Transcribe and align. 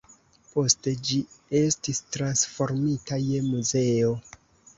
Poste 0.51 0.93
ĝi 1.09 1.19
estis 1.59 1.99
transformita 2.17 3.21
je 3.27 3.45
muzeo. 3.53 4.13